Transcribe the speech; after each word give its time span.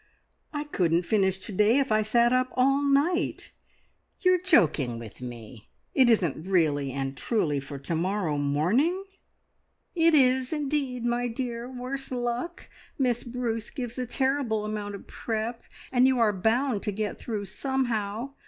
I 0.51 0.63
couldn't 0.63 1.03
finish 1.05 1.37
to 1.37 1.51
day 1.51 1.77
if 1.77 1.91
I 1.91 2.01
sat 2.01 2.33
up 2.33 2.49
all 2.53 2.81
night! 2.81 3.51
You're 4.21 4.41
joking 4.41 4.97
with 4.97 5.21
me! 5.21 5.69
It 5.93 6.09
isn't 6.09 6.47
really 6.47 6.91
and 6.91 7.15
truly 7.15 7.59
for 7.59 7.77
to 7.77 7.93
morrow 7.95 8.39
morning?" 8.39 9.03
"It 9.93 10.15
is 10.15 10.51
indeed, 10.51 11.05
my 11.05 11.27
dear, 11.27 11.69
worse 11.69 12.09
luck! 12.09 12.67
Miss 12.97 13.23
Bruce 13.23 13.69
gives 13.69 13.99
a 13.99 14.07
terrible 14.07 14.65
amount 14.65 14.95
of 14.95 15.05
prep, 15.05 15.61
and 15.91 16.07
you 16.07 16.17
are 16.17 16.33
bound 16.33 16.81
to 16.81 16.91
get 16.91 17.19
through 17.19 17.45
somehow. 17.45 18.33